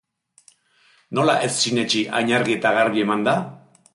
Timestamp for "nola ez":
1.19-1.51